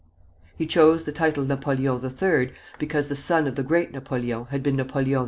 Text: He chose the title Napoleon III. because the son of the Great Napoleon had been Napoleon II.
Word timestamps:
He 0.57 0.65
chose 0.65 1.03
the 1.03 1.11
title 1.11 1.45
Napoleon 1.45 2.01
III. 2.03 2.53
because 2.79 3.07
the 3.07 3.15
son 3.15 3.45
of 3.45 3.53
the 3.53 3.61
Great 3.61 3.91
Napoleon 3.91 4.45
had 4.45 4.63
been 4.63 4.75
Napoleon 4.77 5.19
II. 5.19 5.19